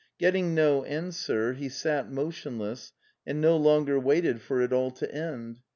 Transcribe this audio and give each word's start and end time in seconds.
Get 0.17 0.31
ting 0.31 0.55
no 0.55 0.83
answer, 0.85 1.53
he 1.53 1.69
sat 1.69 2.11
motionless, 2.11 2.91
and 3.23 3.39
no 3.39 3.55
longer 3.55 3.99
waited 3.99 4.41
for 4.41 4.63
it 4.63 4.73
all 4.73 4.89
to 4.89 5.11
end. 5.13 5.59